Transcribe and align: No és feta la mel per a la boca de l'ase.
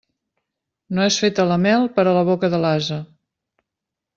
No 0.99 1.03
és 1.09 1.17
feta 1.25 1.45
la 1.51 1.57
mel 1.65 1.85
per 1.99 2.07
a 2.13 2.17
la 2.19 2.25
boca 2.31 2.51
de 2.55 2.63
l'ase. 2.65 2.99